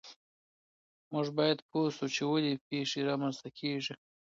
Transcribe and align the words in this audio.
موږ 1.11 1.27
باید 1.37 1.59
پوه 1.69 1.87
سو 1.97 2.05
چې 2.15 2.23
ولې 2.31 2.53
پیښې 2.69 2.99
رامنځته 3.09 3.49
کیږي. 3.59 3.95